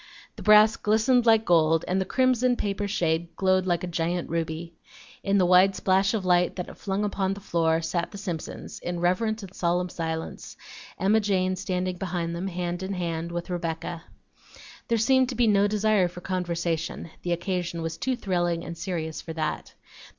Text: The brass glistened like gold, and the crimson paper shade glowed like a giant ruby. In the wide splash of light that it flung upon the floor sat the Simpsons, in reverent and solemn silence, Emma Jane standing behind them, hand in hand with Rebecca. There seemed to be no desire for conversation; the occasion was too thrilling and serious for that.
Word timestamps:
The 0.35 0.41
brass 0.41 0.77
glistened 0.77 1.27
like 1.27 1.45
gold, 1.45 1.85
and 1.87 2.01
the 2.01 2.05
crimson 2.05 2.55
paper 2.55 2.87
shade 2.87 3.35
glowed 3.35 3.67
like 3.67 3.83
a 3.83 3.97
giant 4.01 4.31
ruby. 4.31 4.73
In 5.23 5.37
the 5.37 5.45
wide 5.45 5.75
splash 5.75 6.15
of 6.15 6.25
light 6.25 6.55
that 6.55 6.69
it 6.69 6.77
flung 6.79 7.03
upon 7.03 7.35
the 7.35 7.39
floor 7.39 7.83
sat 7.83 8.09
the 8.09 8.17
Simpsons, 8.17 8.79
in 8.79 8.99
reverent 8.99 9.43
and 9.43 9.53
solemn 9.53 9.89
silence, 9.89 10.57
Emma 10.97 11.19
Jane 11.19 11.55
standing 11.55 11.97
behind 11.97 12.35
them, 12.35 12.47
hand 12.47 12.81
in 12.81 12.93
hand 12.93 13.31
with 13.31 13.51
Rebecca. 13.51 14.05
There 14.87 14.97
seemed 14.97 15.29
to 15.29 15.35
be 15.35 15.45
no 15.45 15.67
desire 15.67 16.07
for 16.07 16.21
conversation; 16.21 17.11
the 17.21 17.33
occasion 17.33 17.83
was 17.83 17.95
too 17.99 18.15
thrilling 18.15 18.65
and 18.65 18.75
serious 18.75 19.21
for 19.21 19.33
that. 19.33 19.75